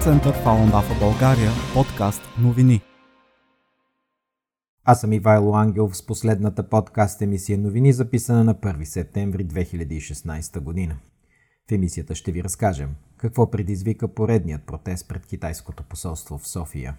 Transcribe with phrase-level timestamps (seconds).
[0.00, 2.80] център Фалун Дафа България, подкаст новини.
[4.84, 10.96] Аз съм Ивайло Ангелов с последната подкаст емисия новини, записана на 1 септември 2016 година.
[11.68, 16.94] В емисията ще ви разкажем какво предизвика поредният протест пред китайското посолство в София.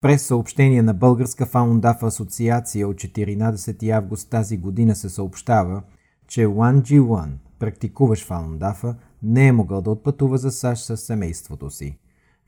[0.00, 5.82] През съобщение на Българска фаундаф асоциация от 14 август тази година се съобщава,
[6.26, 11.70] че Уан Джи Уан, практикуващ фаундафа, не е могъл да отпътува за САЩ с семейството
[11.70, 11.98] си,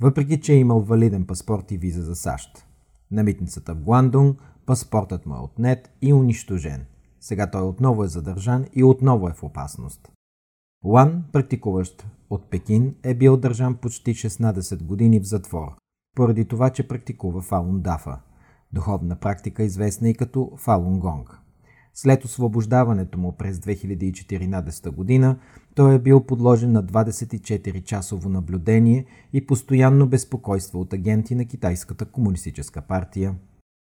[0.00, 2.66] въпреки че е имал валиден паспорт и виза за САЩ.
[3.10, 6.86] На митницата в Гуандунг паспортът му е отнет и унищожен.
[7.20, 10.12] Сега той отново е задържан и отново е в опасност.
[10.84, 15.68] Уан, практикуващ от Пекин, е бил държан почти 16 години в затвор,
[16.18, 18.18] поради това, че практикува Фалун Дафа,
[18.72, 21.38] духовна практика известна и като Фалун Гонг.
[21.94, 25.38] След освобождаването му през 2014 година,
[25.74, 32.82] той е бил подложен на 24-часово наблюдение и постоянно безпокойство от агенти на Китайската комунистическа
[32.82, 33.34] партия.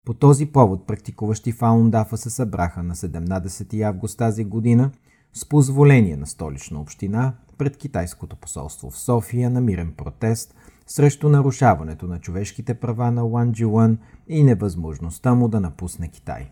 [0.06, 4.92] По този повод практикуващи Фалун Дафа се събраха на 17 август тази година
[5.34, 10.56] с позволение на столична община пред китайското посолство в София на мирен протест–
[10.88, 13.97] срещу нарушаването на човешките права на Уан Джилън
[14.28, 16.52] и невъзможността му да напусне Китай.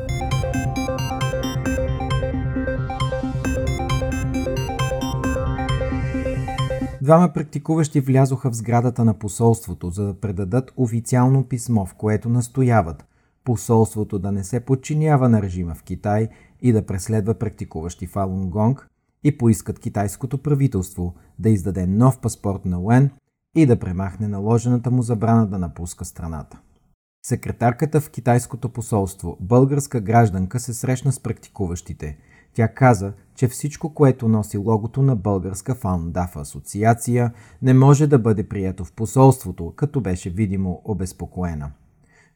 [7.10, 13.04] Двама практикуващи влязоха в сградата на посолството, за да предадат официално писмо, в което настояват
[13.44, 16.28] посолството да не се подчинява на режима в Китай
[16.62, 18.88] и да преследва практикуващи Фалун Гонг
[19.25, 23.10] и поискат китайското правителство да издаде нов паспорт на Уен
[23.56, 26.60] и да премахне наложената му забрана да напуска страната.
[27.26, 32.16] Секретарката в китайското посолство, българска гражданка, се срещна с практикуващите–
[32.54, 38.48] тя каза, че всичко, което носи логото на българска фаундафа асоциация, не може да бъде
[38.48, 41.70] прието в посолството, като беше видимо обезпокоена.